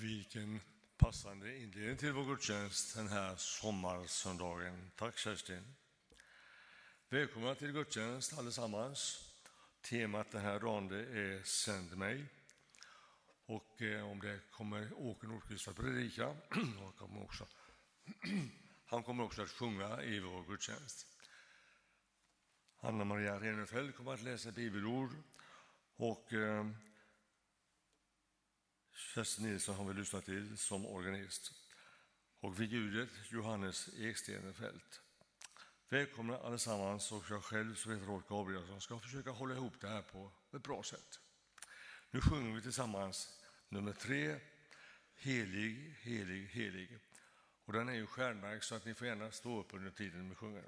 [0.00, 0.60] Vilken
[0.96, 4.90] passande inledning till vår gudstjänst den här sommarsöndagen.
[4.96, 5.74] Tack Kerstin.
[7.08, 9.30] Välkomna till gudstjänst allesammans.
[9.80, 12.24] Temat den här dagen det är Sänd mig.
[13.46, 17.46] Och eh, om det kommer Åke Nordqvist att predika, han kommer, också,
[18.86, 21.06] han kommer också att sjunga i vår gudstjänst.
[22.80, 25.10] Anna-Maria Renefeld kommer att läsa bibelord
[25.96, 26.66] och eh,
[28.98, 31.52] Kerstin Nilsson har vi lyssnat till som organist.
[32.40, 35.00] Och vid ljudet Johannes Ekstenefelt.
[35.88, 40.02] Välkomna allesammans och jag själv som heter Rolf Gabrielsson ska försöka hålla ihop det här
[40.02, 41.20] på ett bra sätt.
[42.10, 44.40] Nu sjunger vi tillsammans nummer tre,
[45.14, 46.98] Helig, helig, helig.
[47.64, 50.34] Och den är ju stjärnmärkt så att ni får gärna stå upp under tiden vi
[50.34, 50.62] sjunger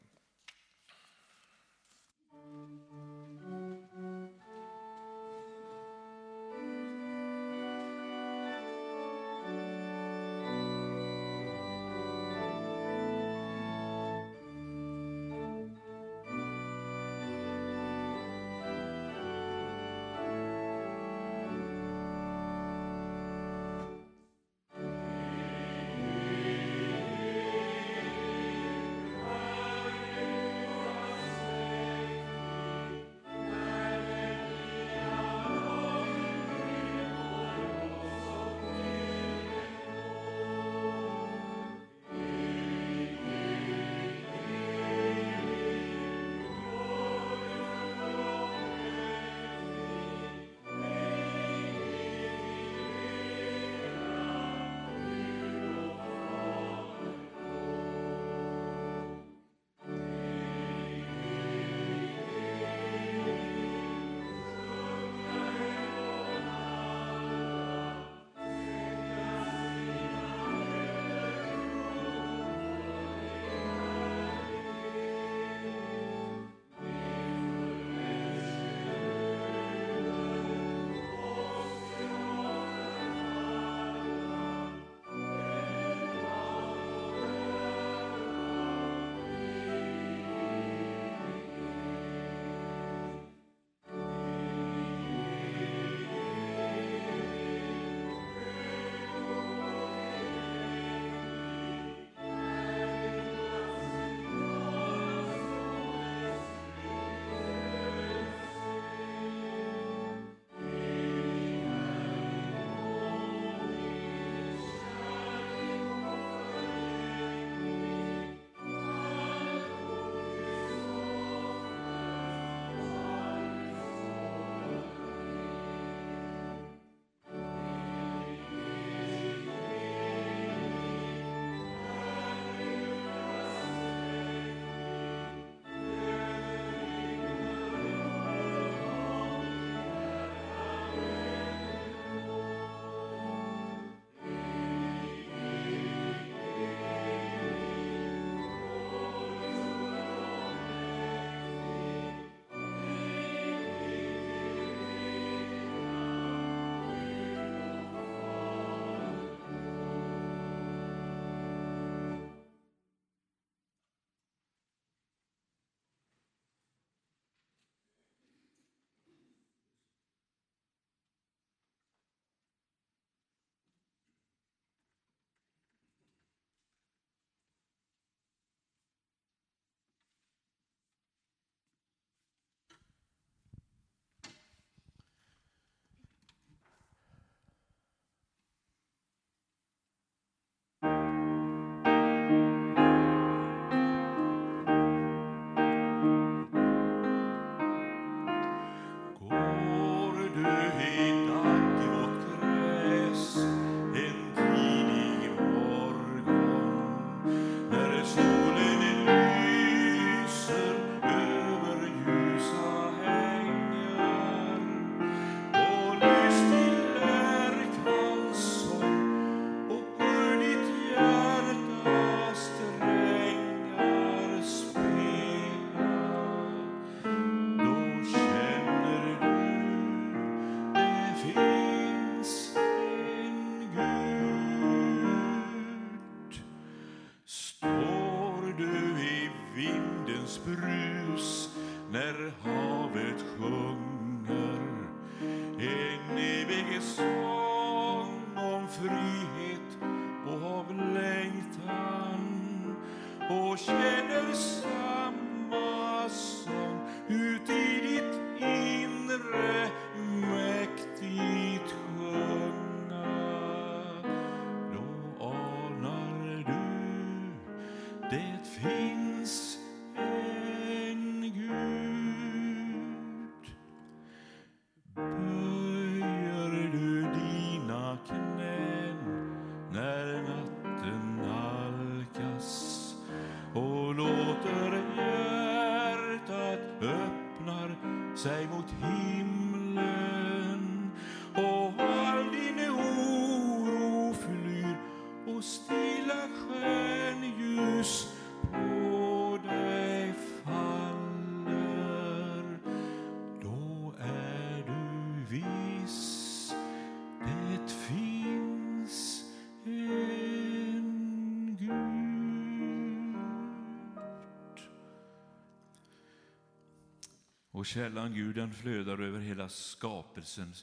[317.61, 320.55] Och källan Gud den flödar över hela skapelsen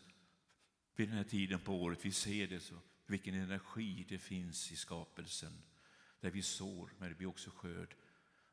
[0.96, 2.06] vid den här tiden på året.
[2.06, 5.64] Vi ser det så, vilken energi det finns i skapelsen.
[6.20, 7.96] Där vi sår, men det blir också skörd.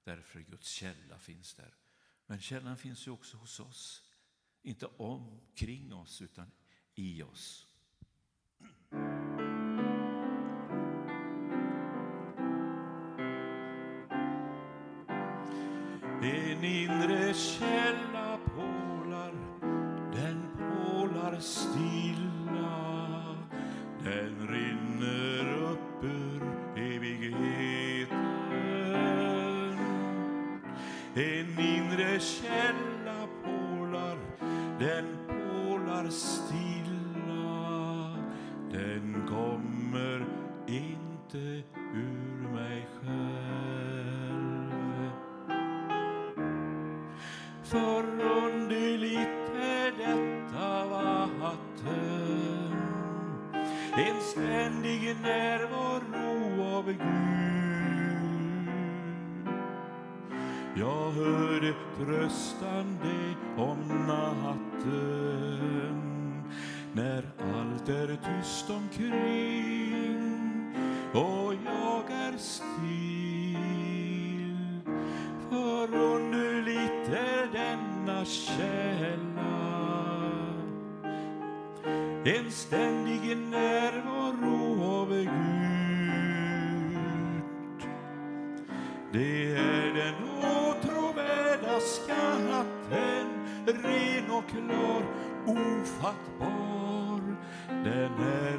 [0.04, 1.74] Därför Guds källa finns där.
[2.26, 4.02] Men källan finns ju också hos oss.
[4.62, 6.50] Inte omkring oss, utan
[6.94, 7.66] i oss.
[16.22, 18.13] En inre källa
[47.74, 50.86] Förunderligt är detta
[51.40, 52.74] vatten
[53.96, 56.98] En ständig närvaro av Gud.
[60.76, 65.94] Jag hörde tröstande om natten.
[66.92, 70.14] När allt är tyst omkring
[71.12, 73.13] och jag är still
[82.26, 85.28] En ständig närvaro av Gud.
[89.12, 93.26] Det är den åtråvärda skatten
[93.66, 95.02] Ren och klar,
[95.46, 97.20] ofattbar.
[97.68, 98.53] Den är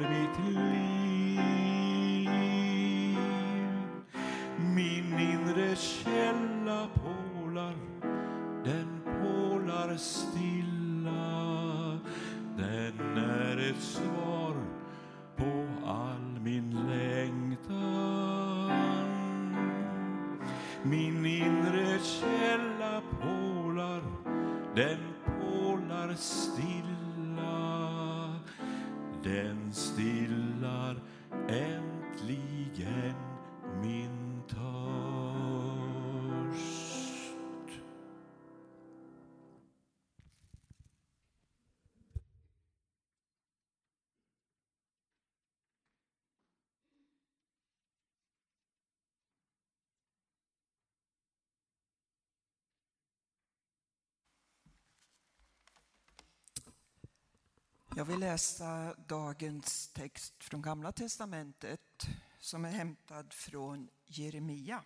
[57.98, 64.84] Jag vill läsa dagens text från Gamla testamentet som är hämtad från Jeremia,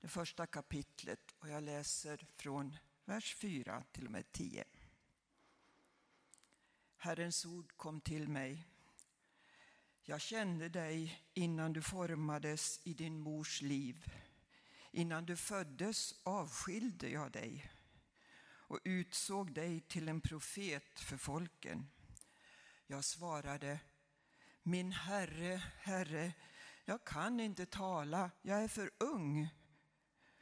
[0.00, 1.34] det första kapitlet.
[1.38, 4.64] Och jag läser från vers 4 till och med 10.
[6.96, 8.66] Herrens ord kom till mig.
[10.02, 14.12] Jag kände dig innan du formades i din mors liv.
[14.90, 17.70] Innan du föddes avskilde jag dig
[18.70, 21.86] och utsåg dig till en profet för folken.
[22.90, 23.80] Jag svarade,
[24.62, 26.32] min herre, herre,
[26.84, 29.48] jag kan inte tala, jag är för ung.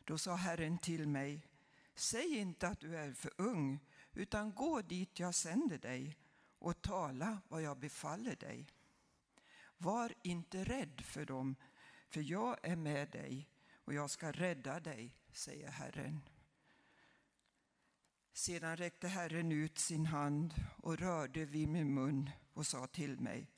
[0.04, 1.46] Då sa Herren till mig,
[1.94, 3.80] säg inte att du är för ung,
[4.12, 6.18] utan gå dit jag sänder dig
[6.58, 8.66] och tala vad jag befaller dig.
[9.76, 11.56] Var inte rädd för dem,
[12.08, 13.48] för jag är med dig
[13.84, 16.20] och jag ska rädda dig, säger Herren.
[18.38, 23.50] Sedan räckte Herren ut sin hand och rörde vid min mun och sa till mig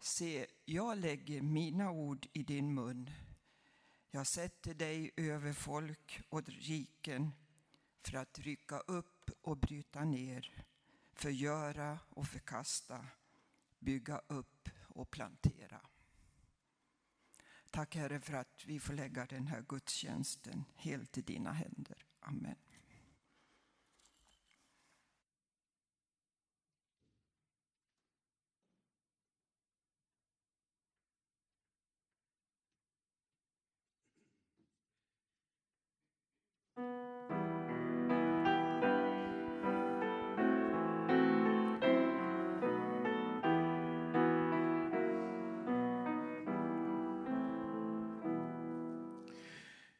[0.00, 3.10] Se, jag lägger mina ord i din mun.
[4.10, 7.30] Jag sätter dig över folk och riken
[8.02, 10.64] för att rycka upp och bryta ner,
[11.12, 13.06] förgöra och förkasta,
[13.78, 15.80] bygga upp och plantera.
[17.70, 22.06] Tack Herre för att vi får lägga den här gudstjänsten helt i dina händer.
[22.20, 22.56] Amen.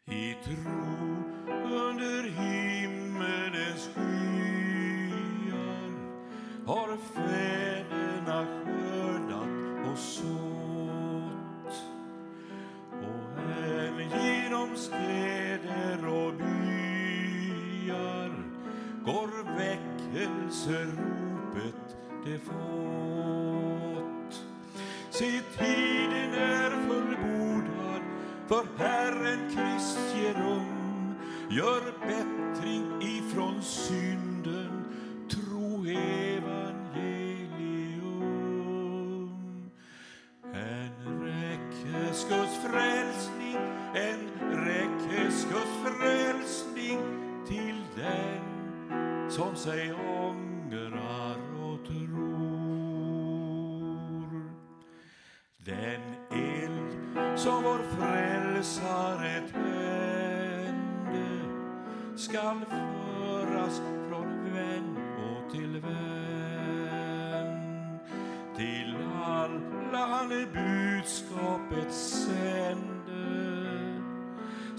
[0.08, 1.11] I tro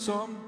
[0.04, 0.43] som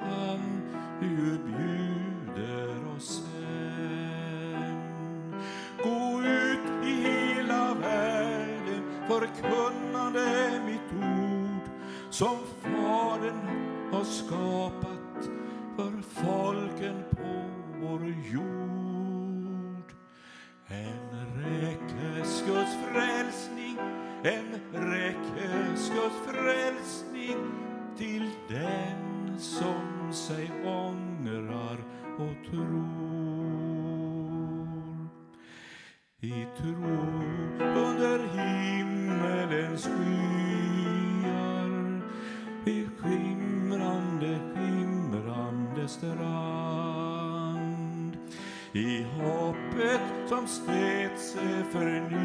[50.30, 51.36] som stets
[51.72, 52.16] förnyar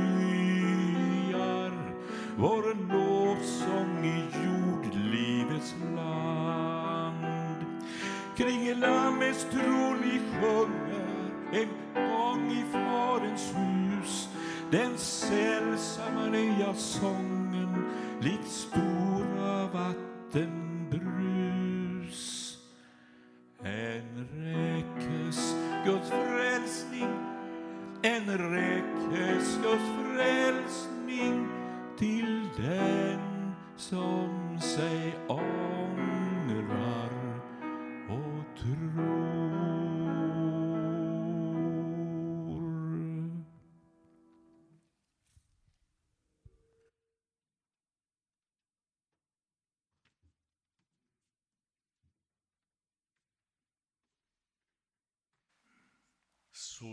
[2.37, 2.70] vår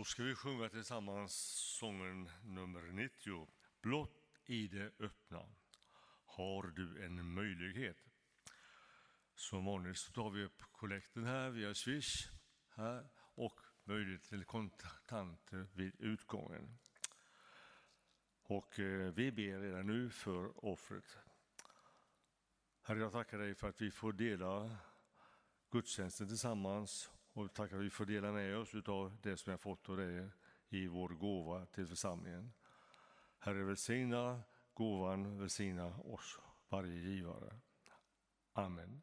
[0.08, 1.32] Då ska vi sjunga tillsammans
[1.78, 3.48] sången nummer 90.
[3.82, 5.46] Blott i det öppna
[6.24, 7.96] har du en möjlighet.
[9.34, 12.28] Som vanligt så tar vi upp kollekten här via Swish
[12.68, 16.78] här och möjlighet till kontanter vid utgången.
[18.42, 21.18] Och eh, vi ber redan nu för offret.
[22.82, 24.76] Herre, jag tackar dig för att vi får dela
[25.70, 29.58] gudstjänsten tillsammans och tackar att vi får dela med oss av det som vi har
[29.58, 30.28] fått av dig
[30.68, 32.52] i vår gåva till församlingen.
[33.38, 34.42] Herre, välsigna
[34.74, 37.60] gåvan, välsigna oss, varje givare.
[38.52, 39.02] Amen.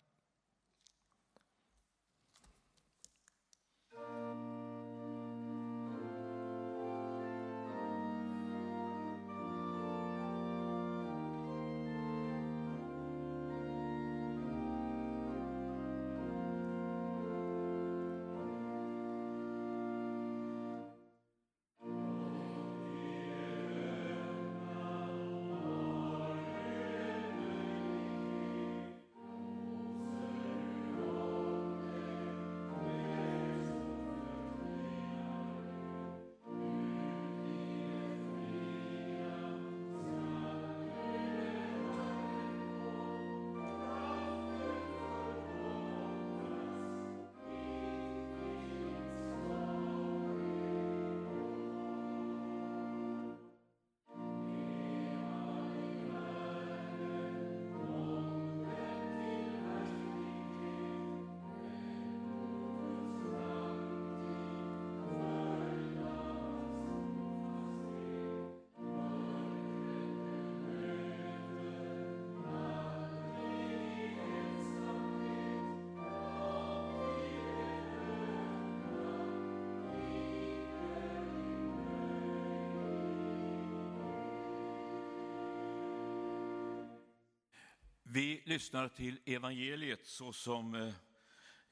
[88.47, 90.93] Lyssnar till evangeliet så som eh,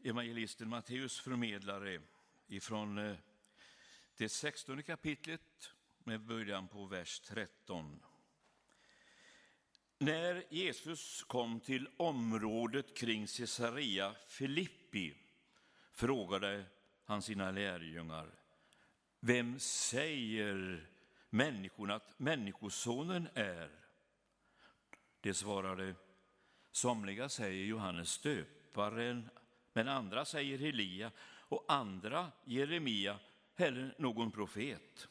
[0.03, 2.01] evangelisten Matteus förmedlare
[2.47, 3.15] ifrån eh,
[4.17, 7.99] det 16 kapitlet med början på vers 13.
[9.97, 15.13] När Jesus kom till området kring Caesarea Filippi
[15.91, 16.65] frågade
[17.03, 18.39] han sina lärjungar,
[19.19, 20.88] vem säger
[21.29, 23.69] människorna att Människosonen är?
[25.21, 25.95] Det svarade,
[26.73, 29.29] somliga säger Johannes döparen,
[29.73, 33.19] men andra säger Helia, och andra Jeremia
[33.55, 35.07] eller någon profet.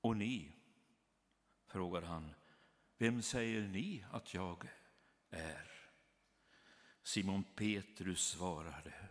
[0.00, 0.52] Och ni,
[1.66, 2.34] frågar han,
[2.98, 4.68] vem säger ni att jag
[5.30, 5.70] är?
[7.02, 9.08] Simon Petrus svarade,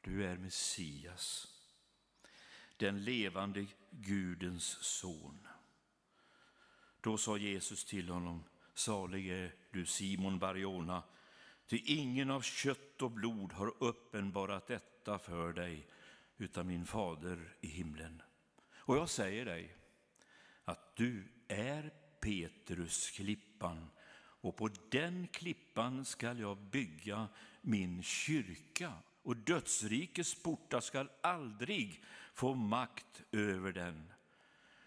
[0.00, 1.48] du är Messias,
[2.76, 5.48] den levande Gudens son.
[7.02, 11.02] Då sa Jesus till honom, salig är du Simon Barjona,
[11.66, 15.86] ty ingen av kött och blod har uppenbarat detta för dig,
[16.36, 18.22] utan min fader i himlen.
[18.74, 19.76] Och jag säger dig
[20.64, 27.28] att du är Petrus klippan, och på den klippan skall jag bygga
[27.60, 34.12] min kyrka, och dödsrikets portar skall aldrig få makt över den.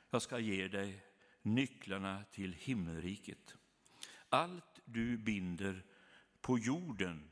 [0.10, 1.05] Jag ska ge dig
[1.46, 3.56] nycklarna till himmelriket.
[4.30, 5.84] Allt du binder
[6.42, 7.30] på jorden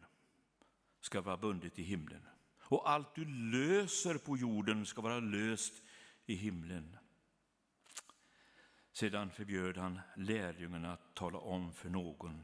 [1.02, 2.28] ska vara bundet i himlen
[2.60, 5.73] och allt du löser på jorden ska vara löst
[6.26, 6.97] i himlen.
[8.91, 12.43] Sedan förbjöd han lärjungarna att tala om för någon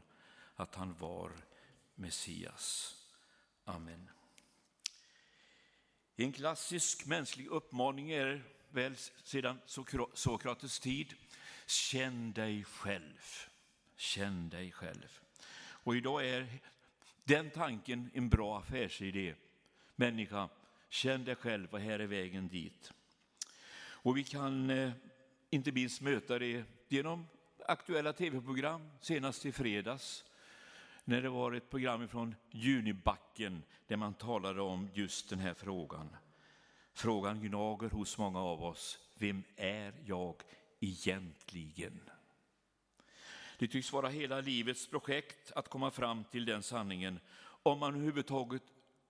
[0.54, 1.32] att han var
[1.94, 2.96] Messias.
[3.64, 4.10] Amen.
[6.16, 9.60] En klassisk mänsklig uppmaning är väl sedan
[10.14, 11.14] Sokrates tid,
[11.70, 13.46] känn dig själv.
[13.96, 15.20] Känn dig själv.
[15.60, 16.46] Och idag är
[17.24, 19.34] den tanken en bra affärsidé.
[19.96, 20.48] Människa,
[20.88, 22.92] känn dig själv och här är vägen dit.
[24.02, 24.92] Och vi kan eh,
[25.50, 27.26] inte minst möta det genom
[27.66, 30.24] aktuella tv-program, senast i fredags
[31.04, 36.16] när det var ett program från Junibacken där man talade om just den här frågan.
[36.92, 38.98] Frågan gnager hos många av oss.
[39.18, 40.42] Vem är jag
[40.80, 42.00] egentligen?
[43.58, 47.20] Det tycks vara hela livets projekt att komma fram till den sanningen,
[47.62, 48.62] om man överhuvudtaget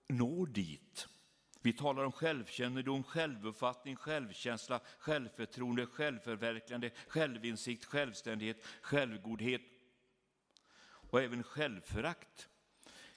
[0.07, 1.07] når dit.
[1.61, 9.61] Vi talar om självkännedom, självuppfattning, självkänsla, självförtroende, självförverkligande, självinsikt, självständighet, självgodhet
[11.11, 12.47] och även självförakt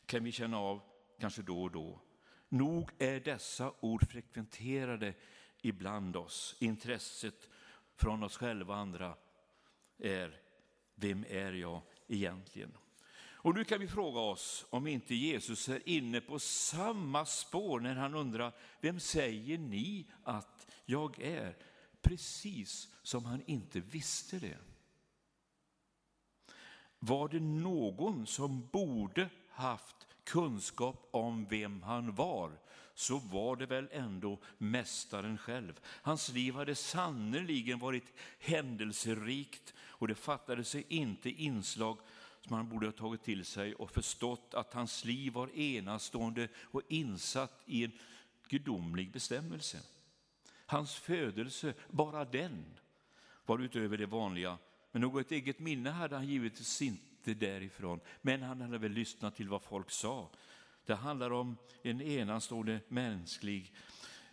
[0.06, 0.80] kan vi känna av
[1.20, 2.00] kanske då och då.
[2.48, 5.14] Nog är dessa ord frekventerade
[5.62, 6.56] ibland oss.
[6.58, 7.48] Intresset
[7.96, 9.16] från oss själva och andra
[9.98, 10.40] är,
[10.94, 12.76] vem är jag egentligen?
[13.44, 17.94] Och nu kan vi fråga oss om inte Jesus är inne på samma spår när
[17.94, 21.56] han undrar, vem säger ni att jag är?
[22.02, 24.58] Precis som han inte visste det.
[26.98, 32.58] Var det någon som borde haft kunskap om vem han var,
[32.94, 35.80] så var det väl ändå mästaren själv.
[35.84, 41.98] Hans liv hade sannerligen varit händelserikt och det fattade sig inte inslag
[42.40, 46.82] som han borde ha tagit till sig och förstått att hans liv var enastående och
[46.88, 47.92] insatt i en
[48.48, 49.78] gudomlig bestämmelse.
[50.66, 52.64] Hans födelse, bara den,
[53.46, 54.58] var utöver det vanliga
[54.94, 58.00] men något eget minne hade han givetvis inte därifrån.
[58.22, 60.30] Men han hade väl lyssnat till vad folk sa.
[60.86, 63.74] Det handlar om en enastående mänsklig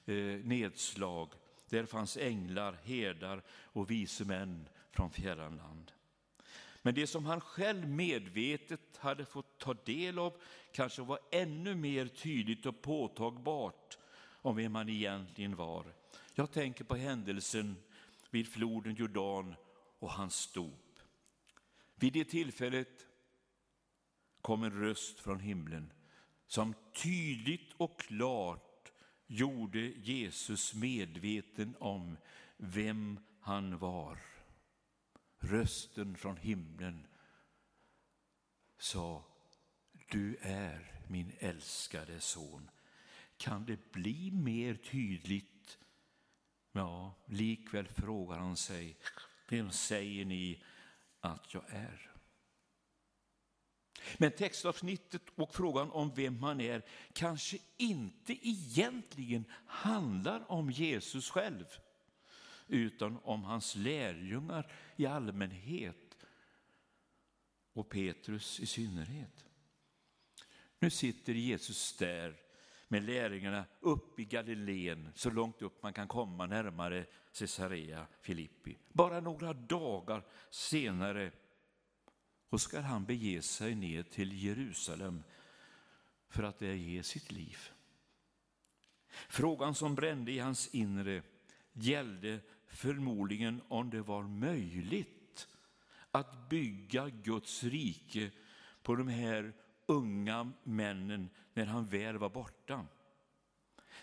[0.06, 1.34] eh, nedslag.
[1.70, 5.92] Där fanns änglar, herdar och vise män från fjärran land.
[6.82, 12.08] Men det som han själv medvetet hade fått ta del av kanske var ännu mer
[12.08, 13.98] tydligt och påtagbart
[14.42, 15.86] om vem han egentligen var.
[16.34, 17.76] Jag tänker på händelsen
[18.30, 19.56] vid floden Jordan
[20.00, 21.00] och hans dop.
[21.96, 23.08] Vid det tillfället
[24.42, 25.92] kom en röst från himlen
[26.52, 28.92] som tydligt och klart
[29.28, 32.18] gjorde Jesus medveten om
[32.58, 34.20] vem han var.
[35.40, 37.08] Rösten från himlen
[38.78, 39.26] sa,
[40.10, 42.70] du är min älskade son.
[43.38, 45.80] Kan det bli mer tydligt?
[46.72, 48.98] Ja, likväl frågar han sig,
[49.50, 50.64] vem säger ni
[51.20, 52.11] att jag är?
[54.18, 61.66] Men textavsnittet och frågan om vem han är kanske inte egentligen handlar om Jesus själv
[62.68, 66.26] utan om hans lärjungar i allmänhet
[67.74, 69.46] och Petrus i synnerhet.
[70.80, 72.36] Nu sitter Jesus där
[72.88, 78.78] med lärjungarna upp i Galileen, så långt upp man kan komma närmare Caesarea Filippi.
[78.90, 81.32] Bara några dagar senare
[82.52, 85.24] och ska han bege sig ner till Jerusalem
[86.30, 87.58] för att där ge sitt liv.
[89.30, 91.24] Frågan som brände i hans inre
[91.74, 95.48] gällde förmodligen om det var möjligt
[96.12, 98.32] att bygga Guds rike
[98.84, 99.54] på de här
[99.86, 102.86] unga männen när han väl var borta.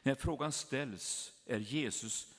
[0.03, 2.35] När frågan ställs är Jesus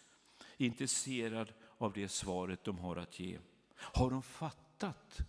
[0.57, 3.39] intresserad av det svaret de har att ge.
[3.75, 5.21] Har de fattat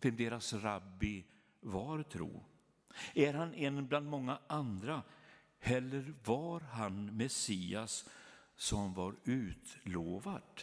[0.00, 1.24] vem deras rabbi
[1.60, 2.44] var, tro?
[3.14, 5.02] Är han en bland många andra
[5.60, 8.08] eller var han Messias
[8.56, 10.62] som var utlovad?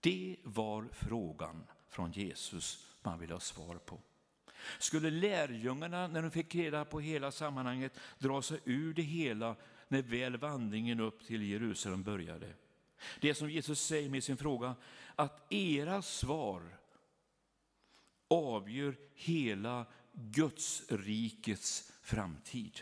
[0.00, 4.00] Det var frågan från Jesus man ville ha svar på.
[4.78, 9.56] Skulle lärjungarna, när de fick reda på hela sammanhanget, dra sig ur det hela
[9.88, 12.54] när väl vandringen upp till Jerusalem började?
[13.20, 14.74] Det som Jesus säger med sin fråga,
[15.14, 16.62] att era svar
[18.28, 22.80] avgör hela Guds rikets framtid.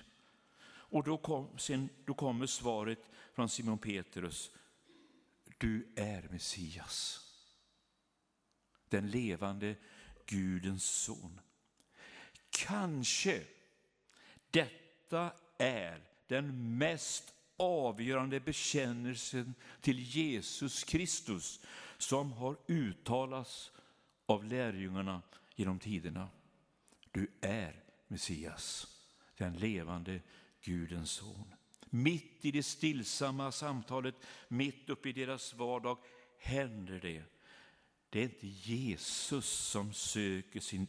[0.67, 4.51] Och då, kom, sen, då kommer svaret från Simon Petrus.
[5.59, 7.21] Du är Messias,
[8.89, 9.77] den levande
[10.27, 11.41] Gudens son.
[12.51, 13.43] Kanske
[14.51, 21.61] detta är den mest avgörande bekännelsen till Jesus Kristus
[21.99, 23.73] som har uttalats
[24.27, 25.23] av lärjungarna
[25.55, 26.29] genom tiderna.
[27.11, 28.87] Du är Messias,
[29.37, 30.21] den levande
[30.61, 31.55] Gudens son.
[31.91, 34.15] Mitt i det stillsamma samtalet,
[34.49, 35.99] mitt uppe i deras vardag,
[36.39, 37.23] händer det.
[38.11, 40.87] Det är inte Jesus som söker sin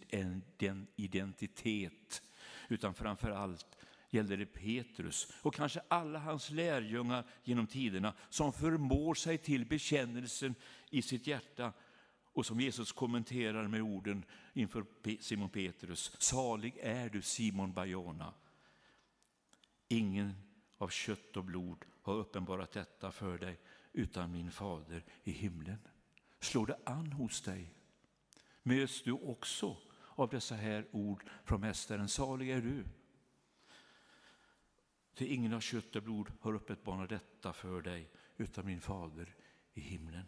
[0.95, 2.21] identitet,
[2.67, 3.77] utan framför allt
[4.09, 10.55] gäller det Petrus och kanske alla hans lärjungar genom tiderna som förmår sig till bekännelsen
[10.89, 11.73] i sitt hjärta
[12.37, 14.85] och som Jesus kommenterar med orden inför
[15.19, 16.21] Simon Petrus.
[16.21, 18.33] Salig är du Simon Bajona.
[19.87, 20.33] Ingen
[20.77, 23.59] av kött och blod har uppenbarat detta för dig
[23.93, 25.77] utan min fader i himlen.
[26.39, 27.73] Slår det an hos dig?
[28.63, 29.77] Möts du också
[30.15, 32.09] av dessa här ord från Mästaren?
[32.09, 32.85] Salig är du.
[35.13, 39.35] Till ingen av kött och blod har uppenbarat detta för dig utan min fader
[39.73, 40.25] i himlen.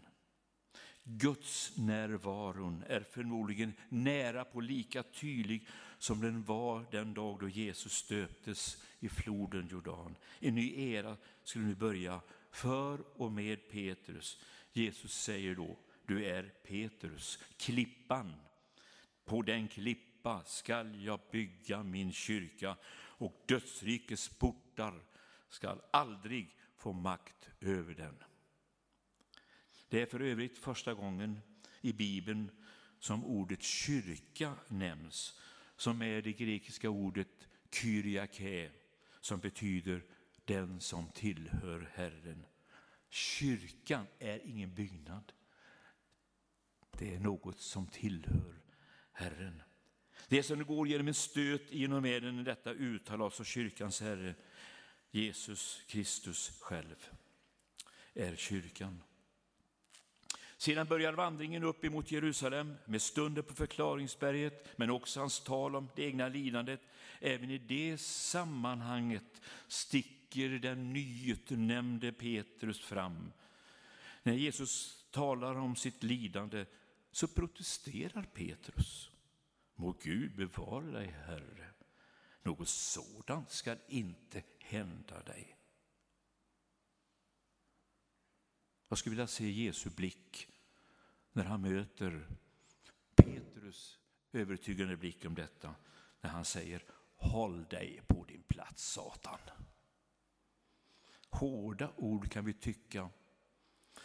[1.18, 5.68] Guds närvaron är förmodligen nära på lika tydlig
[5.98, 10.16] som den var den dag då Jesus stöptes i floden Jordan.
[10.40, 14.44] En ny era skulle nu börja för och med Petrus.
[14.74, 18.34] Jesus säger då, du är Petrus, klippan.
[19.26, 25.04] På den klippa skall jag bygga min kyrka och dödsrikets portar
[25.50, 28.16] skall aldrig få makt över den.
[29.90, 31.42] Det är för övrigt första gången
[31.82, 32.52] i Bibeln
[33.00, 35.40] som ordet kyrka nämns,
[35.76, 38.72] som är det grekiska ordet kyriake,
[39.22, 40.04] som betyder
[40.46, 42.46] den som tillhör Herren.
[43.10, 45.32] Kyrkan är ingen byggnad.
[46.92, 48.62] Det är något som tillhör
[49.12, 49.62] Herren.
[50.28, 54.36] Det som går genom en stöt genom världen i detta uttalas av kyrkans Herre,
[55.12, 57.10] Jesus Kristus själv,
[58.14, 59.02] är kyrkan.
[60.60, 65.90] Sedan börjar vandringen upp emot Jerusalem med stunder på förklaringsberget, men också hans tal om
[65.96, 66.82] det egna lidandet.
[67.20, 73.32] Även i det sammanhanget sticker den nyutnämnde Petrus fram.
[74.24, 76.66] När Jesus talar om sitt lidande
[77.12, 79.12] så protesterar Petrus.
[79.76, 81.68] Må Gud bevara dig, Herre.
[82.44, 85.59] Något sådant skall inte hända dig.
[88.90, 90.48] Jag skulle vilja se Jesu blick
[91.32, 92.28] när han möter
[93.16, 94.00] Petrus
[94.32, 95.76] övertygande blick om detta,
[96.22, 96.84] när han säger
[97.16, 99.40] Håll dig på din plats, Satan.
[101.30, 103.10] Hårda ord kan vi tycka,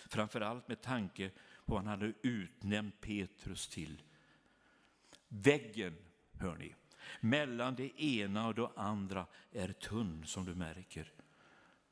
[0.09, 1.31] framför allt med tanke
[1.64, 4.03] på vad han hade utnämnt Petrus till.
[5.29, 5.97] Väggen,
[6.33, 6.75] hör ni,
[7.20, 11.12] mellan det ena och det andra är tunn som du märker.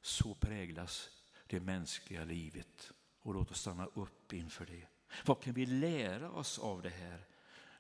[0.01, 1.22] Så präglas
[1.53, 2.93] det mänskliga livet.
[3.23, 4.87] Och låt oss stanna upp inför det.
[5.25, 7.27] Vad kan vi lära oss av det här?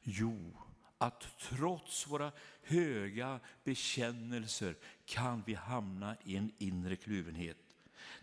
[0.03, 0.57] Jo,
[0.99, 2.33] att trots våra
[2.63, 7.59] höga bekännelser kan vi hamna i en inre kluvenhet.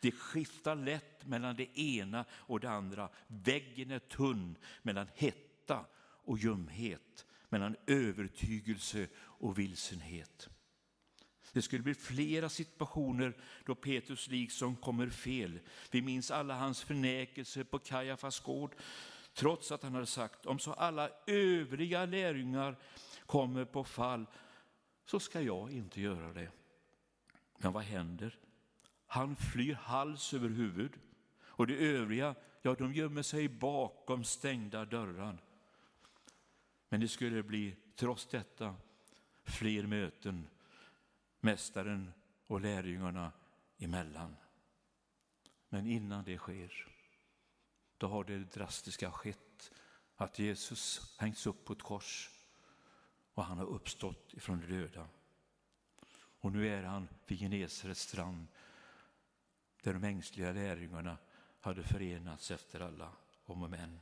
[0.02, 3.10] Det skiftar lätt mellan det ena och det andra.
[3.28, 10.50] Väggen är tunn mellan hetta och ljumhet, mellan övertygelse och vilsenhet.
[11.60, 13.34] Det skulle bli flera situationer
[13.66, 15.60] då Petrus liksom kommer fel.
[15.92, 18.76] Vi minns alla hans förnekelse på Kajafas gård,
[19.34, 22.76] trots att han hade sagt om så alla övriga lärjungar
[23.26, 24.26] kommer på fall
[25.06, 26.52] så ska jag inte göra det.
[27.58, 28.38] Men vad händer?
[29.08, 30.92] Han flyr hals över huvud
[31.42, 35.38] och de övriga, ja de gömmer sig bakom stängda dörrar.
[36.90, 38.76] Men det skulle bli, trots detta,
[39.44, 40.48] fler möten
[41.40, 42.14] mästaren
[42.48, 43.32] och lärjungarna
[43.78, 44.36] emellan.
[45.70, 46.88] Men innan det sker,
[47.98, 49.72] då har det drastiska skett
[50.16, 52.30] att Jesus hängts upp på ett kors
[53.34, 55.08] och han har uppstått ifrån de döda.
[56.42, 58.48] Och nu är han vid Genesarets strand
[59.84, 61.18] där de ängsliga lärjungarna
[61.60, 63.12] hade förenats efter alla
[63.46, 64.00] om och men.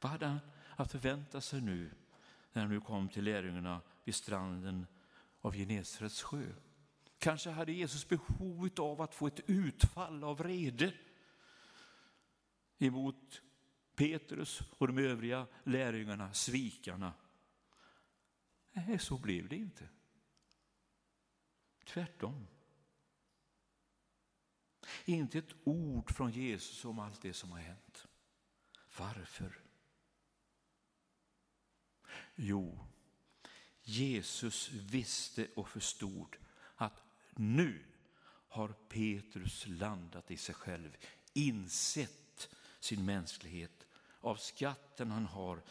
[0.00, 0.38] Vad hade han
[0.76, 1.90] att förvänta sig nu
[2.52, 4.86] när han nu kom till lärjungarna vid stranden
[5.42, 6.54] av Genesarets sjö?
[7.18, 10.94] Kanske hade Jesus behov av att få ett utfall av vrede
[12.78, 13.42] emot
[13.94, 17.12] Petrus och de övriga lärjungarna, svikarna.
[18.72, 19.88] Nej, så blev det inte.
[21.84, 22.46] Tvärtom.
[25.04, 28.08] Inte ett ord från Jesus om allt det som har hänt.
[28.98, 29.60] Varför?
[32.34, 32.86] Jo,
[33.82, 36.36] Jesus visste och förstod
[36.76, 37.02] att
[37.36, 37.84] nu
[38.48, 40.96] har Petrus landat i sig själv,
[41.32, 42.48] insett
[42.80, 43.86] sin mänsklighet.
[44.20, 45.62] Av skatten han har,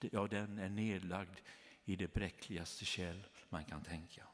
[0.00, 1.38] ja den är nedlagd
[1.84, 4.26] i det bräckligaste kärl man kan tänka.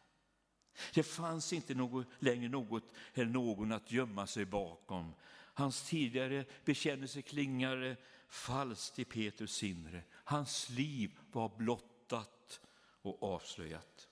[0.95, 5.15] Det fanns inte något, längre något eller någon att gömma sig bakom.
[5.55, 7.97] Hans tidigare bekännelse klingade
[8.29, 10.03] falskt i Petrus inre.
[10.13, 12.61] Hans liv var blottat
[13.03, 14.09] och avslöjat.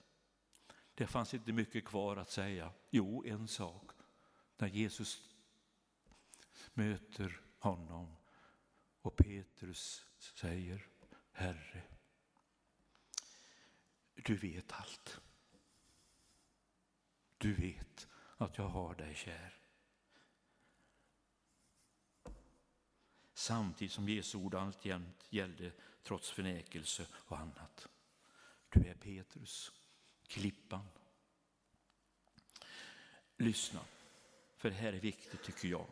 [0.94, 2.72] Det fanns inte mycket kvar att säga.
[2.90, 3.90] Jo, en sak.
[4.56, 5.30] När Jesus
[6.74, 8.16] möter honom
[9.02, 10.88] och Petrus säger
[11.32, 11.82] Herre,
[14.14, 15.20] du vet allt.
[17.38, 19.58] Du vet att jag har dig kär.
[23.34, 25.72] Samtidigt som Jesu ord alltjämt gällde
[26.02, 27.88] trots förnekelse och annat.
[28.72, 29.72] Du är Petrus,
[30.26, 30.86] klippan.
[33.36, 33.80] Lyssna,
[34.56, 35.86] för det här är viktigt tycker jag.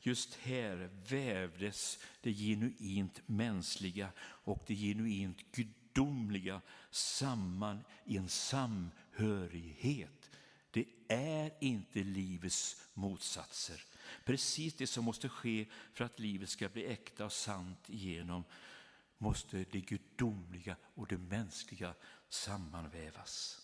[0.00, 10.30] Just här vävdes det genuint mänskliga och det genuint gudomliga samman i en samhörighet.
[10.70, 13.84] Det är inte livets motsatser.
[14.24, 18.44] Precis det som måste ske för att livet ska bli äkta och sant igenom
[19.18, 21.94] måste det gudomliga och det mänskliga
[22.28, 23.60] sammanvävas.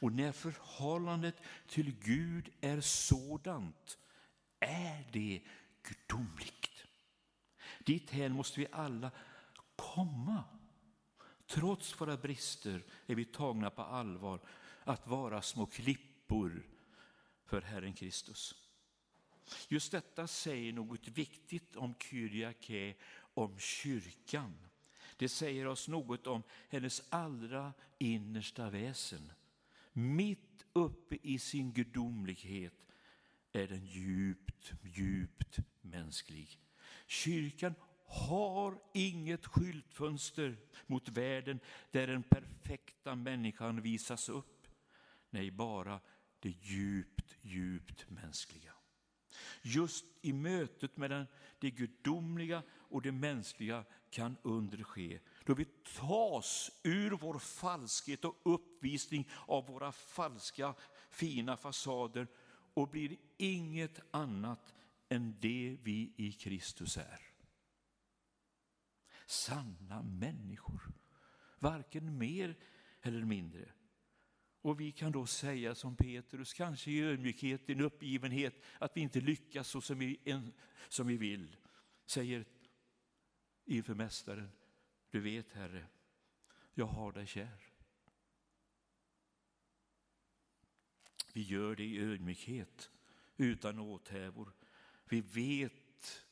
[0.00, 1.36] Och när förhållandet
[1.68, 3.98] till Gud är sådant
[4.60, 5.42] är det
[5.82, 6.84] gudomligt.
[7.78, 9.10] Dithän måste vi alla
[9.76, 10.44] komma.
[11.46, 14.40] Trots våra brister är vi tagna på allvar
[14.84, 16.66] att vara små klippor
[17.44, 18.54] för Herren Kristus.
[19.68, 22.94] Just detta säger något viktigt om Kyriake,
[23.36, 24.54] om kyrkan.
[25.16, 29.32] Det säger oss något om hennes allra innersta väsen.
[29.92, 32.74] Mitt uppe i sin gudomlighet
[33.52, 36.60] är den djupt, djupt mänsklig.
[37.06, 37.74] Kyrkan
[38.06, 44.66] har inget skyltfönster mot världen där den perfekta människan visas upp.
[45.30, 46.00] Nej, bara
[46.40, 48.72] det djupt, djupt mänskliga.
[49.62, 51.26] Just i mötet med
[51.58, 52.62] det gudomliga
[52.96, 55.18] och det mänskliga kan under ske.
[55.44, 55.64] Då vi
[55.98, 60.74] tas ur vår falskhet och uppvisning av våra falska
[61.10, 62.26] fina fasader
[62.74, 64.74] och blir inget annat
[65.08, 67.20] än det vi i Kristus är.
[69.26, 70.92] Sanna människor,
[71.58, 72.56] varken mer
[73.02, 73.68] eller mindre.
[74.62, 79.00] Och vi kan då säga som Petrus, kanske i ödmjukhet, i en uppgivenhet, att vi
[79.00, 80.42] inte lyckas så som vi,
[80.88, 81.56] som vi vill.
[82.06, 82.44] Säger
[83.66, 84.50] inför Mästaren,
[85.10, 85.86] du vet Herre,
[86.74, 87.66] jag har dig kär.
[91.32, 92.90] Vi gör det i ödmjukhet,
[93.36, 94.52] utan åthävor.
[95.04, 96.26] Vi vet,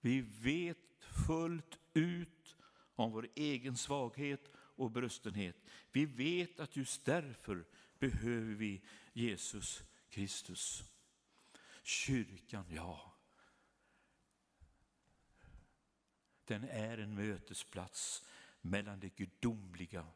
[0.00, 2.56] vi vet fullt ut
[2.94, 5.56] om vår egen svaghet och bröstenhet.
[5.92, 7.64] Vi vet att just därför
[7.98, 10.84] behöver vi Jesus Kristus.
[11.82, 13.11] Kyrkan, ja.
[16.44, 18.22] Den är en mötesplats
[18.60, 20.06] mellan det gudomliga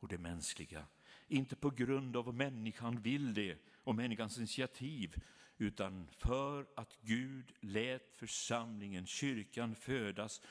[0.00, 0.86] och det mänskliga.
[1.28, 5.14] Inte på grund av att människan vill det och människans initiativ,
[5.58, 10.42] utan för att Gud lät församlingen, kyrkan, födas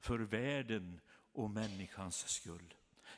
[0.00, 1.00] för världen
[1.32, 2.74] och människans skull.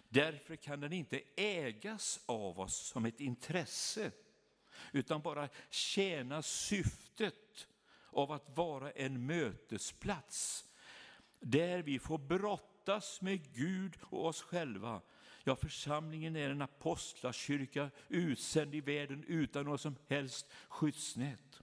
[0.08, 4.12] Därför kan den inte ägas av oss som ett intresse,
[4.92, 7.68] utan bara tjäna syftet
[8.10, 10.69] av att vara en mötesplats
[11.40, 15.00] där vi får brottas med Gud och oss själva.
[15.44, 21.60] Ja, församlingen är en apostlakyrka utsänd i världen utan något som helst skyddsnät.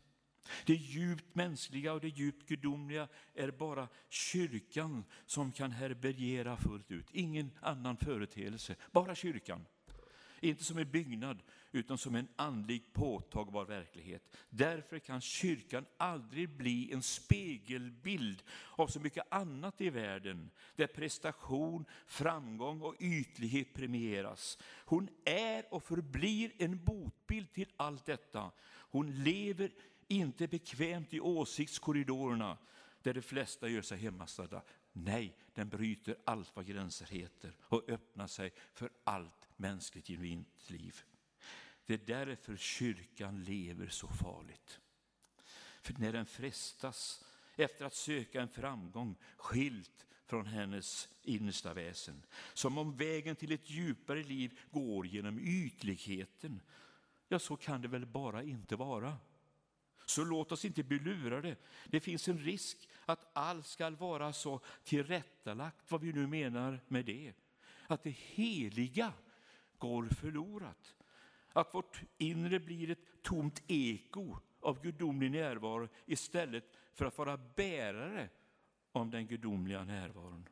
[0.66, 7.08] Det djupt mänskliga och det djupt gudomliga är bara kyrkan som kan härbärgera fullt ut.
[7.12, 9.66] Ingen annan företeelse, bara kyrkan.
[10.40, 11.44] Inte som en byggnad,
[11.78, 14.38] utan som en andlig påtagbar verklighet.
[14.50, 18.44] Därför kan kyrkan aldrig bli en spegelbild
[18.76, 24.58] av så mycket annat i världen, där prestation, framgång och ytlighet premieras.
[24.86, 28.52] Hon är och förblir en botbild till allt detta.
[28.68, 29.72] Hon lever
[30.08, 32.58] inte bekvämt i åsiktskorridorerna,
[33.02, 34.62] där de flesta gör sig hemmastadda.
[34.94, 40.96] Nej, den bryter allt vad gränser heter och öppnar sig för allt mänskligt genuint liv.
[41.88, 44.80] Det är därför kyrkan lever så farligt.
[45.82, 47.24] För när den frestas
[47.56, 53.70] efter att söka en framgång skilt från hennes innersta väsen, som om vägen till ett
[53.70, 56.62] djupare liv går genom ytligheten,
[57.28, 59.18] ja så kan det väl bara inte vara.
[60.06, 61.56] Så låt oss inte bli lurade.
[61.86, 67.06] Det finns en risk att allt ska vara så tillrättalagt, vad vi nu menar med
[67.06, 67.34] det.
[67.88, 69.14] Att det heliga
[69.78, 70.97] går förlorat.
[71.58, 78.30] Att vårt inre blir ett tomt eko av gudomlig närvaro istället för att vara bärare
[78.92, 80.50] av den gudomliga närvaron.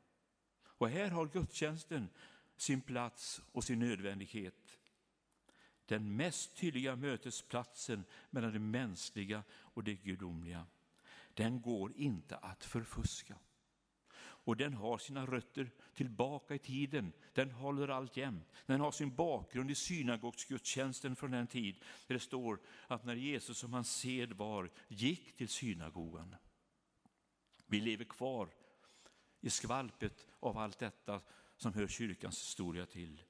[0.66, 2.10] Och här har gudstjänsten
[2.58, 4.80] sin plats och sin nödvändighet.
[5.86, 10.66] Den mest tydliga mötesplatsen mellan det mänskliga och det gudomliga.
[11.34, 13.36] Den går inte att förfuska.
[14.45, 17.13] Och den har sina rötter tillbaka i tiden.
[17.33, 18.51] Den håller alltjämt.
[18.65, 21.75] Den har sin bakgrund i synagogsgudstjänsten från den tid
[22.07, 26.35] där det står att när Jesus som hans sed var gick till synagogan.
[27.65, 28.49] Vi lever kvar
[29.41, 31.21] i skvalpet av allt detta
[31.57, 33.21] som hör kyrkans historia till.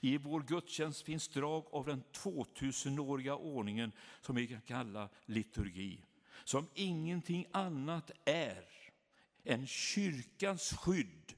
[0.00, 6.04] I vår gudstjänst finns drag av den 2000-åriga ordningen som vi kan kalla liturgi.
[6.44, 8.71] Som ingenting annat är
[9.42, 11.34] en kyrkans skydd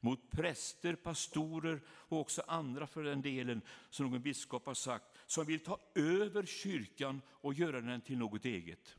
[0.00, 5.46] mot präster, pastorer och också andra för den delen, som någon biskop har sagt, som
[5.46, 8.96] vill ta över kyrkan och göra den till något eget.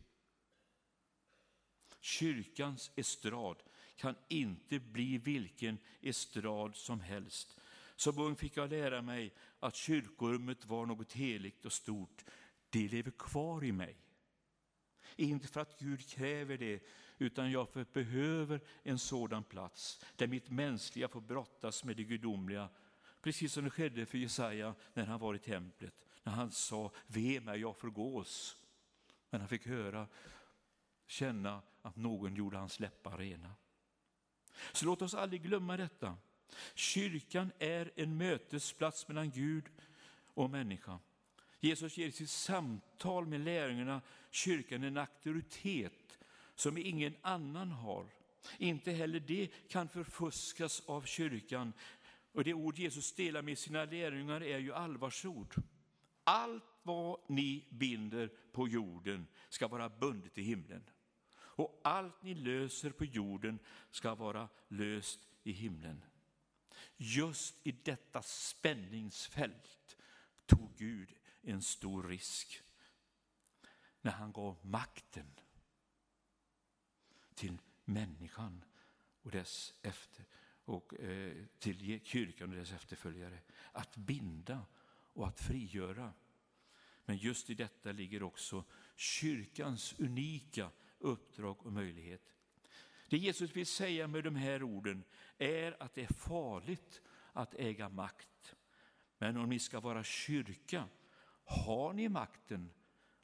[1.99, 3.63] Kyrkans estrad
[3.95, 7.59] kan inte bli vilken estrad som helst.
[7.95, 12.25] Som ung fick jag lära mig att kyrkorummet var något heligt och stort.
[12.69, 13.97] Det lever kvar i mig.
[15.15, 16.83] Inte för att Gud kräver det,
[17.19, 22.69] utan jag behöver en sådan plats där mitt mänskliga får brottas med det gudomliga.
[23.21, 25.93] Precis som det skedde för Jesaja när han var i templet,
[26.23, 28.57] när han sa ve mig, jag förgås.
[29.29, 30.07] Men han fick höra,
[31.07, 33.55] känna att någon gjorde hans läppar rena.
[34.71, 36.17] Så låt oss aldrig glömma detta.
[36.73, 39.65] Kyrkan är en mötesplats mellan Gud
[40.33, 40.99] och människa.
[41.59, 44.01] Jesus ger i sitt samtal med lärjungarna
[44.31, 45.93] kyrkan en auktoritet
[46.59, 48.05] som ingen annan har.
[48.57, 51.73] Inte heller det kan förfuskas av kyrkan.
[52.31, 55.55] Och det ord Jesus delar med sina lärjungar är ju allvarsord.
[56.23, 60.83] Allt vad ni binder på jorden ska vara bundet i himlen.
[61.35, 63.59] Och allt ni löser på jorden
[63.91, 66.03] ska vara löst i himlen.
[66.97, 69.97] Just i detta spänningsfält
[70.45, 71.09] tog Gud
[71.41, 72.61] en stor risk
[74.01, 75.25] när han gav makten
[77.39, 78.63] till människan
[79.21, 80.25] och dess efter,
[80.65, 83.39] och eh, till kyrkan och dess efterföljare.
[83.71, 84.65] Att binda
[85.13, 86.13] och att frigöra.
[87.05, 88.63] Men just i detta ligger också
[88.95, 90.69] kyrkans unika
[90.99, 92.35] uppdrag och möjlighet.
[93.09, 95.03] Det Jesus vill säga med de här orden
[95.37, 97.01] är att det är farligt
[97.33, 98.55] att äga makt.
[99.17, 100.87] Men om ni ska vara kyrka
[101.43, 102.71] har ni makten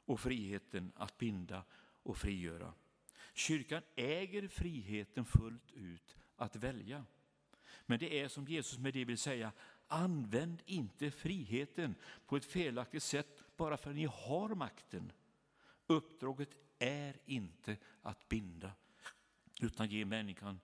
[0.04, 1.64] och friheten att binda
[2.02, 2.74] och frigöra.
[3.36, 7.04] Kyrkan äger friheten fullt ut att välja.
[7.86, 9.52] Men det är som Jesus med det vill säga,
[9.86, 11.94] använd inte friheten
[12.26, 15.12] på ett felaktigt sätt bara för att ni har makten.
[15.86, 18.72] Uppdraget är inte att binda,
[19.60, 20.60] utan ge människan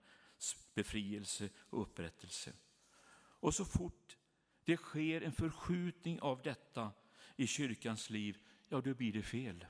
[0.73, 2.53] befrielse och upprättelse.
[3.15, 4.17] Och så fort
[4.63, 6.91] det sker en förskjutning av detta
[7.35, 8.37] i kyrkans liv,
[8.69, 9.65] ja då blir det fel.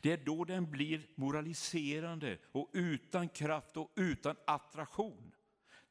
[0.00, 5.32] Det är då den blir moraliserande och utan kraft och utan attraktion.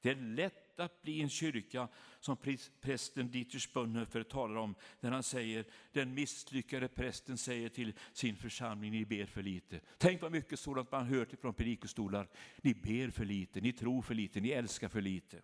[0.01, 1.87] Det är lätt att bli en kyrka
[2.19, 2.37] som
[2.81, 8.91] prästen Dieter Spönhofer talar om när han säger, den misslyckade prästen säger till sin församling,
[8.91, 9.79] ni ber för lite.
[9.97, 12.29] Tänk vad mycket sådant man hört från predikostolar.
[12.61, 15.41] Ni ber för lite, ni tror för lite, ni älskar för lite.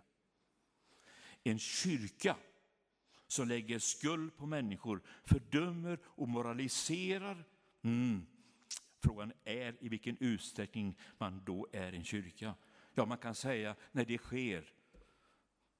[1.43, 2.35] En kyrka
[3.27, 7.45] som lägger skuld på människor, fördömer och moraliserar.
[7.81, 8.25] Mm.
[9.03, 12.55] Frågan är i vilken utsträckning man då är en kyrka.
[12.93, 14.73] Ja, man kan säga när det sker,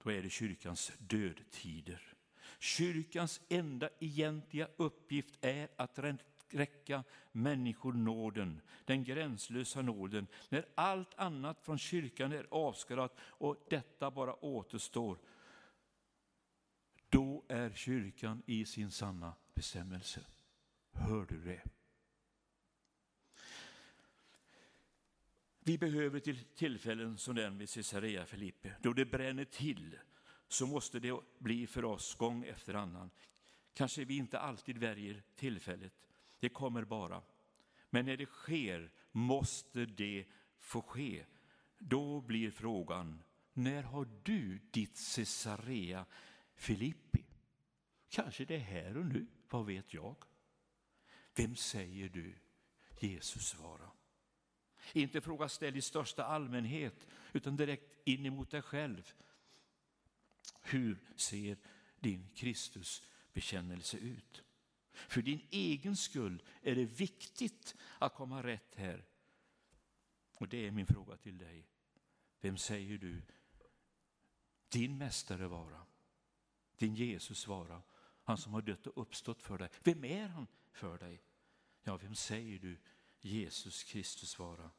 [0.03, 2.13] då är det kyrkans dödtider.
[2.59, 5.99] Kyrkans enda egentliga uppgift är att
[6.49, 14.11] räcka människor nåden, den gränslösa nåden, när allt annat från kyrkan är avskalat och detta
[14.11, 15.17] bara återstår.
[17.09, 20.25] Då är kyrkan i sin sanna bestämmelse.
[20.91, 21.61] Hör du det?
[25.65, 28.71] Vi behöver till tillfällen som den vid Caesarea Filippi.
[28.81, 29.99] då det bränner till,
[30.47, 33.09] så måste det bli för oss gång efter annan.
[33.73, 35.93] Kanske vi inte alltid väljer tillfället,
[36.39, 37.21] det kommer bara.
[37.89, 40.25] Men när det sker måste det
[40.59, 41.25] få ske.
[41.77, 46.05] Då blir frågan, när har du ditt Caesarea
[46.55, 47.25] Filippi?
[48.09, 50.15] Kanske det är här och nu, vad vet jag?
[51.35, 52.35] Vem säger du
[52.99, 53.92] Jesus svarar?
[54.93, 59.13] Inte fråga ställ i största allmänhet, utan direkt in emot dig själv.
[60.61, 61.57] Hur ser
[61.99, 64.43] din Kristusbekännelse ut?
[64.93, 69.05] För din egen skull är det viktigt att komma rätt här.
[70.37, 71.67] Och det är min fråga till dig.
[72.41, 73.21] Vem säger du
[74.69, 75.85] din mästare vara?
[76.77, 77.81] Din Jesus vara?
[78.23, 79.69] Han som har dött och uppstått för dig.
[79.83, 81.23] Vem är han för dig?
[81.83, 82.79] Ja, vem säger du
[83.23, 84.71] Jesus Kristus vara?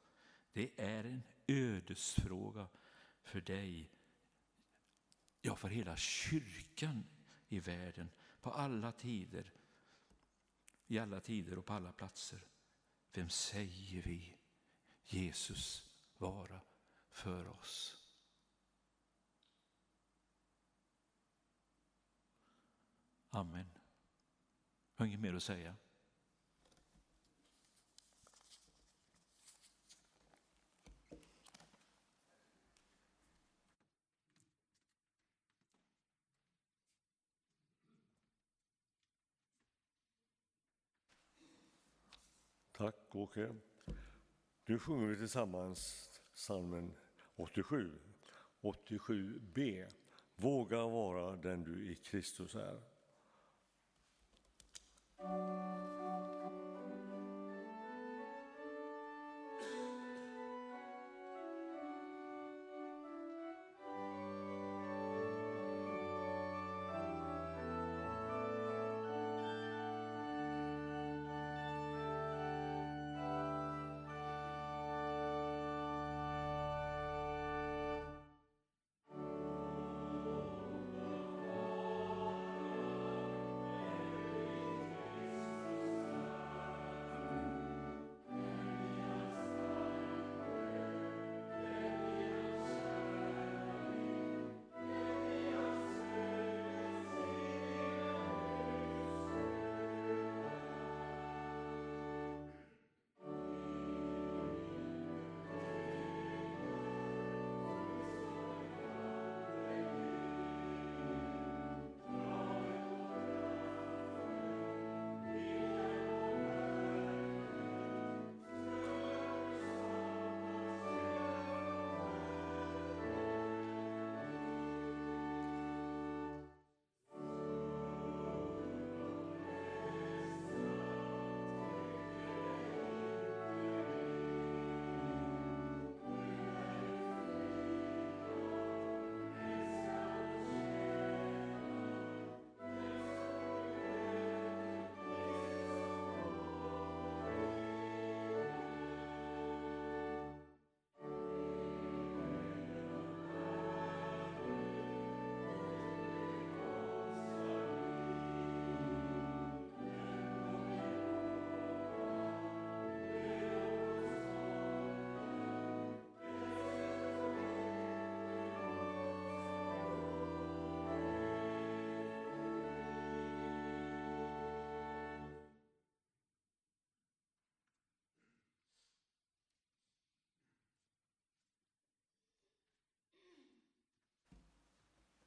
[0.53, 2.69] Det är en ödesfråga
[3.23, 3.91] för dig,
[5.41, 7.05] ja för hela kyrkan
[7.49, 9.53] i världen, på alla tider,
[10.87, 12.45] i alla tider och på alla platser.
[13.13, 14.37] Vem säger vi
[15.05, 15.87] Jesus
[16.19, 16.61] vara
[17.11, 18.01] för oss?
[23.29, 23.71] Amen.
[24.97, 25.77] Jag har inget mer att säga.
[43.15, 43.37] Tack
[44.67, 46.95] Nu sjunger vi tillsammans salmen
[47.37, 47.91] 87,
[48.61, 49.87] 87b.
[50.37, 52.81] Våga vara den du i Kristus är.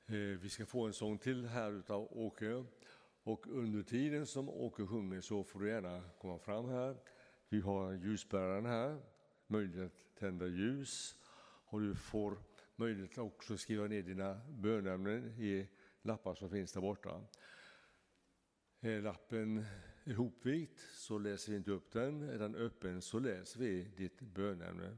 [0.10, 2.66] Eh, vi ska få en sång till här utav Åke.
[3.24, 6.98] Och under tiden som Åke sjunger så får du gärna komma fram här.
[7.50, 9.02] Vi har ljusbäraren här,
[9.48, 11.16] möjlighet att tända ljus.
[11.66, 12.38] Och du får
[12.76, 15.68] möjlighet att också skriva ner dina bönämnen i
[16.02, 17.22] lappar som finns där borta.
[18.80, 19.66] Är lappen
[20.06, 22.30] ihopvikt så läser vi inte upp den.
[22.30, 24.98] Är den öppen så läser vi ditt bönämne.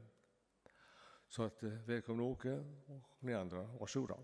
[1.28, 4.18] Så att, eh, välkommen Åke och ni andra, varsågoda.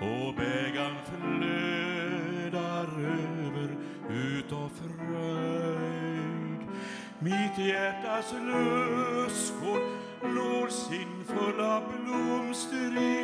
[0.00, 3.76] och bägaren flödar över
[4.10, 6.60] utav fröjd.
[7.18, 9.82] Mitt hjärtas lustgård
[10.22, 13.21] når sin fulla blomstring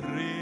[0.00, 0.37] Re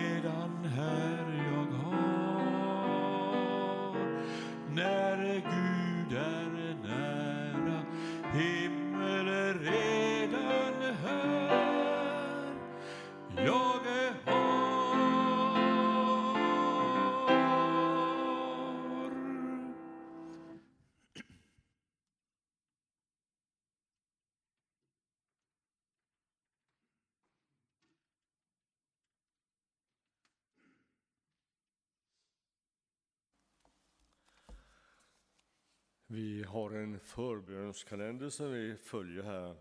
[36.17, 39.57] Vi har en förbönskalender som vi följer här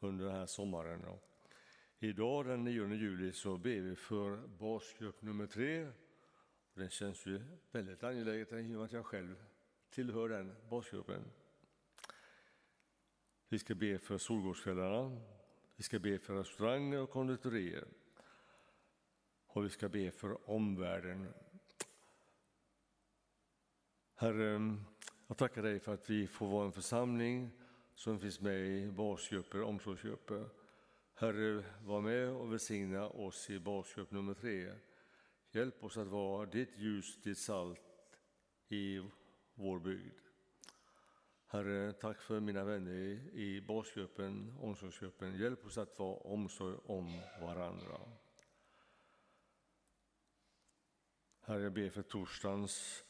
[0.00, 1.18] under den här sommaren.
[1.98, 5.88] Idag den 9 juli så ber vi för basgrupp nummer tre.
[6.74, 9.44] Det känns ju väldigt angeläget i och med att jag själv
[9.90, 11.24] tillhör den basgruppen.
[13.48, 15.20] Vi ska be för Solgårdskvällarna,
[15.76, 17.84] vi ska be för restauranger och konditorier.
[19.46, 21.32] Och vi ska be för omvärlden.
[24.14, 24.76] Herre,
[25.30, 27.50] jag tackar dig för att vi får vara en församling
[27.94, 30.48] som finns med i basgrupper, omsorgsgrupper.
[31.14, 34.72] Herre, var med och välsigna oss i basgrupp nummer tre.
[35.50, 37.80] Hjälp oss att vara ditt ljus, ditt salt
[38.68, 39.02] i
[39.54, 40.18] vår bygd.
[41.46, 42.92] Herre, tack för mina vänner
[43.34, 45.38] i basgruppen, omsorgsgruppen.
[45.38, 48.00] Hjälp oss att vara omsorg om varandra.
[51.40, 53.04] Herre, jag ber för torsdagens,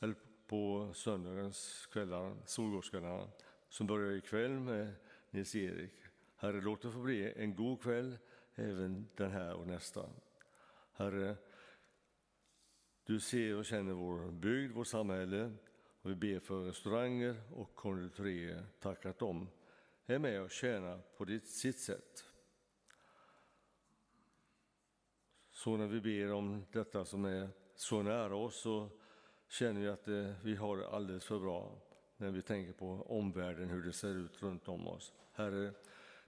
[0.50, 3.28] på söndagens kvällar, Solgårdskvällarna,
[3.68, 4.92] som börjar ikväll med
[5.30, 5.92] Nils-Erik.
[6.36, 8.18] Herre, låt det få bli en god kväll
[8.54, 10.10] även den här och nästa.
[10.92, 11.36] Herre,
[13.04, 15.52] du ser och känner vår bygd, vårt samhälle
[16.02, 18.66] och vi ber för restauranger och konditorier.
[18.80, 19.48] Tack att de
[20.06, 22.24] är med och tjänar på ditt, sitt sätt.
[25.50, 28.99] Så när vi ber om detta som är så nära oss så
[29.50, 31.72] känner vi att det, vi har det alldeles för bra
[32.16, 35.12] när vi tänker på omvärlden, hur det ser ut runt om oss.
[35.32, 35.72] Herre,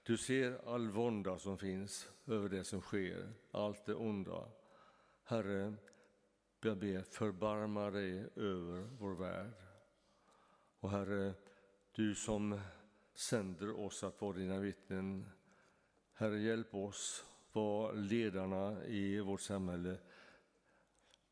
[0.02, 4.48] du ser all vånda som finns över det som sker, allt det onda.
[5.24, 5.74] Herre,
[6.60, 9.52] jag ber förbarma dig över vår värld.
[10.80, 11.34] Och Herre,
[11.92, 12.60] du som
[13.14, 15.26] sänder oss att vara dina vittnen,
[16.14, 19.96] Herre hjälp oss vara ledarna i vårt samhälle,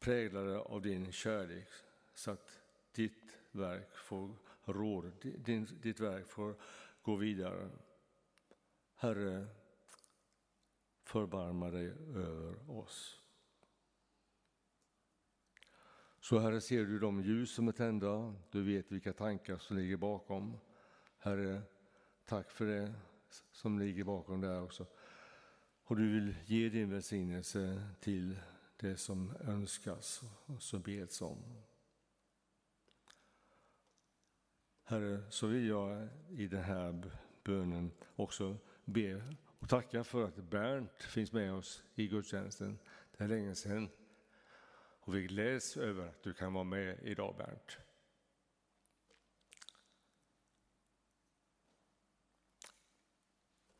[0.01, 1.69] präglade av din kärlek,
[2.15, 2.61] så att
[2.93, 4.35] ditt verk får
[4.65, 6.55] råd, din, ditt verk får
[7.03, 7.71] gå vidare.
[8.95, 9.47] Herre,
[11.03, 13.21] förbarma dig över oss.
[16.21, 19.97] Så Herre ser du de ljus som är tända, du vet vilka tankar som ligger
[19.97, 20.57] bakom.
[21.19, 21.63] Herre,
[22.25, 22.95] tack för det
[23.53, 24.87] som ligger bakom där också.
[25.85, 28.37] Och du vill ge din välsignelse till
[28.81, 31.63] det som önskas och som beds om.
[34.85, 37.11] Herre, så vill jag i den här
[37.45, 39.23] bönen också be
[39.59, 42.79] och tacka för att Bernt finns med oss i gudstjänsten.
[43.17, 43.89] Det är länge sedan.
[45.01, 47.79] Och vi gläds över att du kan vara med idag, Bernt.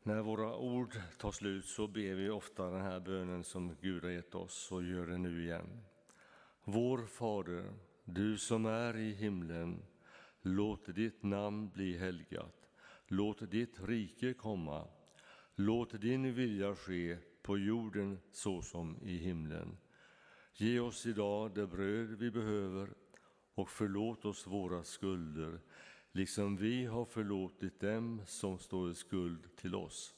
[0.03, 4.09] När våra ord tar slut så ber vi ofta den här bönen som Gud har
[4.09, 5.83] gett oss och gör det nu igen.
[6.63, 7.73] Vår Fader,
[8.05, 9.83] du som är i himlen.
[10.41, 12.69] Låt ditt namn bli helgat.
[13.07, 14.87] Låt ditt rike komma.
[15.55, 19.77] Låt din vilja ske på jorden så som i himlen.
[20.53, 22.89] Ge oss idag det bröd vi behöver
[23.55, 25.59] och förlåt oss våra skulder
[26.11, 30.13] liksom vi har förlåtit dem som står i skuld till oss.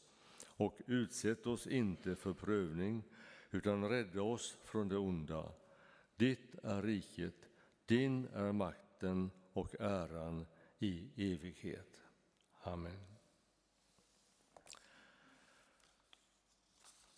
[0.46, 3.04] Och utsätt oss inte för prövning,
[3.52, 5.52] utan rädda oss från det onda.
[6.16, 7.50] Ditt är riket,
[7.86, 10.46] din är makten och äran
[10.80, 12.02] i evighet.
[12.64, 13.14] Amen.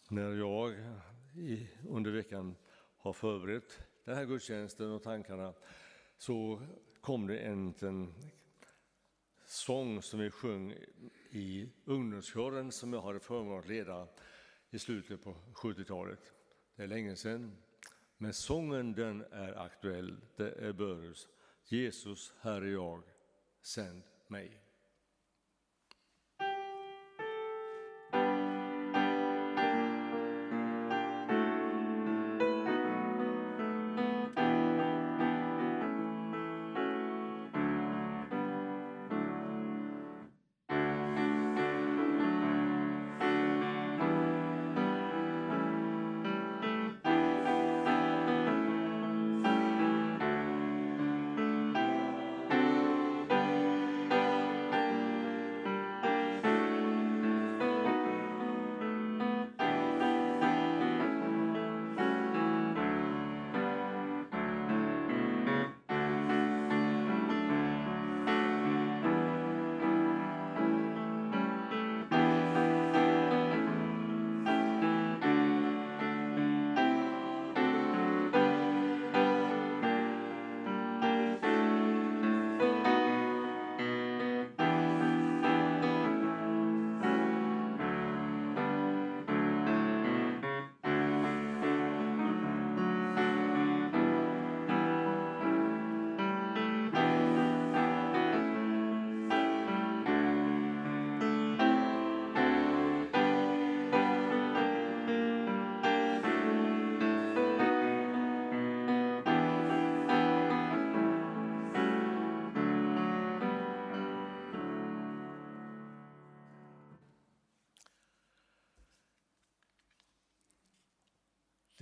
[0.10, 0.76] När jag
[1.88, 2.56] under veckan
[2.98, 5.54] har förberett den här gudstjänsten och tankarna
[6.18, 6.62] så
[7.02, 8.14] kom det en, liten
[9.56, 10.72] sång som vi sjöng
[11.30, 14.08] i ungdomskören som jag hade förmånen att leda
[14.70, 16.34] i slutet på 70-talet.
[16.76, 17.58] Det är länge sedan.
[18.18, 20.18] Men sången den är aktuell.
[20.36, 21.28] Det är Börjes.
[21.66, 23.04] Jesus, här är jag,
[23.62, 24.65] sänd mig.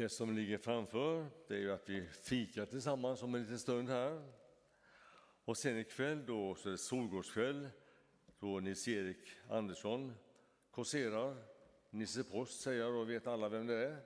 [0.04, 3.90] Det som ligger framför det är ju att vi fikar tillsammans om en liten stund
[3.90, 4.22] här.
[5.46, 7.70] Och sen ikväll då så är det solgårdskväll
[8.40, 9.18] då Nils-Erik
[9.50, 10.14] Andersson
[10.72, 11.36] kåserar.
[11.90, 13.98] Nisse Post säger jag, då vet alla vem det är.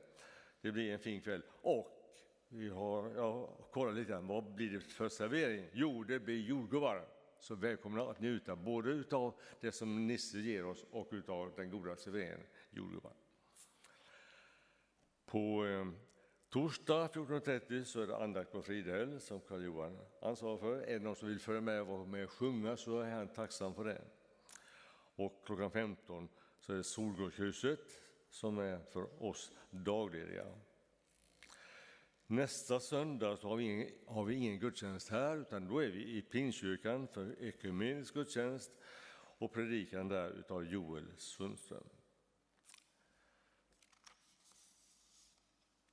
[0.61, 1.41] Det blir en fin kväll.
[1.61, 2.19] Och
[2.49, 5.69] vi har, jag kollar lite grann, vad blir det för servering?
[5.73, 7.07] Jo, det blir jordgubbar.
[7.39, 11.95] Så välkomna att njuta både av det som Nisse ger oss och av den goda
[11.95, 13.13] serveringen, jordgubbar.
[15.27, 15.87] På eh,
[16.49, 20.81] torsdag 14.30 så är det andakt på Fridhäll som Karl-Johan ansvarar för.
[20.81, 23.27] Är det någon som vill följa med och vara med och sjunga så är han
[23.27, 24.01] tacksam för det.
[25.15, 27.79] Och klockan 15 så är det Solgårdshuset
[28.29, 30.45] som är för oss daglediga.
[32.27, 36.17] Nästa söndag så har vi, ingen, har vi ingen gudstjänst här utan då är vi
[36.17, 38.71] i Pingstkyrkan för ekumenisk gudstjänst
[39.37, 41.89] och predikan där utav Joel Sundström.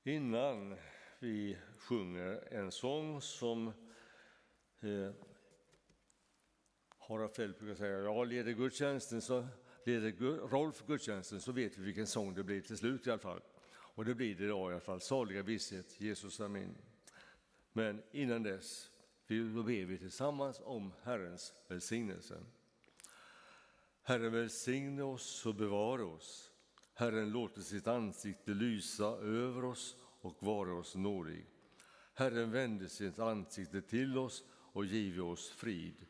[0.07, 0.76] Innan
[1.18, 3.66] vi sjunger en sång som
[4.80, 5.11] eh,
[6.98, 9.46] Harald Fält brukar säga, ja, leder gudstjänsten så
[9.84, 10.12] leder
[10.48, 13.40] Rolf gudstjänsten så vet vi vilken sång det blir till slut i alla fall.
[13.70, 16.76] Och det blir det idag i alla fall, saliga visshet, Jesus är min.
[17.72, 18.90] Men innan dess,
[19.26, 22.40] då ber vi tillsammans om Herrens välsignelse.
[24.02, 26.53] Herren välsigne oss och bevara oss.
[26.95, 31.47] Herren låter sitt ansikte lysa över oss och vara oss nådig.
[32.14, 36.07] Herren vände sitt ansikte till oss och give oss frid.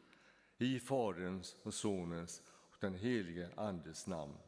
[0.58, 4.38] I Faderns och Sonens och den helige Andes namn.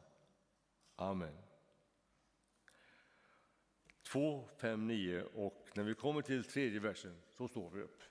[0.95, 1.37] Amen.
[4.11, 8.03] 2, 5, 9 och när vi kommer till tredje versen så står vi upp.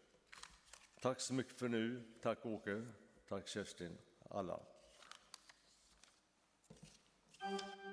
[1.00, 2.02] Tack så mycket för nu.
[2.22, 2.86] Tack Åke.
[3.28, 3.98] Tack Kerstin.
[4.30, 4.60] Alla.
[7.48, 7.85] Thank you.